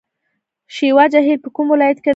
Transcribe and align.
شیوا 0.75 1.03
جهیل 1.13 1.39
په 1.43 1.49
کوم 1.55 1.67
ولایت 1.73 1.97
کې 2.03 2.09
دی؟ 2.09 2.09